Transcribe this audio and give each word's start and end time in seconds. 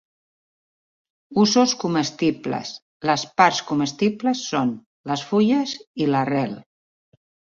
Usos 1.41 1.73
comestibles: 1.83 2.71
les 3.09 3.25
parts 3.41 3.61
comestibles 3.69 4.41
són: 4.53 4.71
les 5.11 5.27
fulles 5.33 5.75
i 6.07 6.11
l'arrel. 6.15 6.57